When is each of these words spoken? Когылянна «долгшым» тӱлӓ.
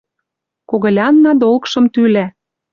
Когылянна 0.69 1.31
«долгшым» 1.41 1.85
тӱлӓ. 1.93 2.25